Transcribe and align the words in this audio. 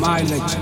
my 0.00 0.22
lecture. 0.22 0.59